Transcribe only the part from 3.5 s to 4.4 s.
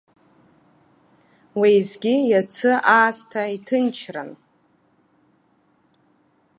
иҭынчран.